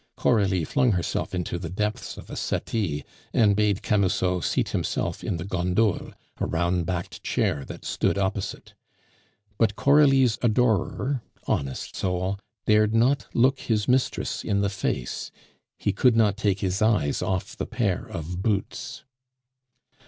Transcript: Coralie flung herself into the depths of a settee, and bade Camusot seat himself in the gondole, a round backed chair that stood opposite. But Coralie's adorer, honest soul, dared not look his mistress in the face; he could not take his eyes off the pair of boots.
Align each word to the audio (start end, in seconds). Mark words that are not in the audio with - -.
Coralie 0.15 0.63
flung 0.65 0.93
herself 0.93 1.35
into 1.35 1.59
the 1.59 1.69
depths 1.69 2.17
of 2.17 2.31
a 2.31 2.35
settee, 2.35 3.03
and 3.33 3.55
bade 3.55 3.83
Camusot 3.83 4.39
seat 4.43 4.69
himself 4.69 5.23
in 5.23 5.37
the 5.37 5.43
gondole, 5.45 6.13
a 6.39 6.47
round 6.47 6.87
backed 6.87 7.21
chair 7.21 7.63
that 7.65 7.85
stood 7.85 8.17
opposite. 8.17 8.73
But 9.59 9.75
Coralie's 9.75 10.39
adorer, 10.41 11.21
honest 11.45 11.95
soul, 11.95 12.39
dared 12.65 12.95
not 12.95 13.27
look 13.35 13.59
his 13.59 13.87
mistress 13.87 14.43
in 14.43 14.61
the 14.61 14.69
face; 14.69 15.29
he 15.77 15.93
could 15.93 16.15
not 16.15 16.35
take 16.35 16.61
his 16.61 16.81
eyes 16.81 17.21
off 17.21 17.55
the 17.55 17.67
pair 17.67 18.03
of 18.03 18.41
boots. 18.41 19.03